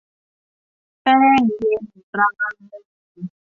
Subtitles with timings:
[1.01, 2.75] แป้งเย็นตรางู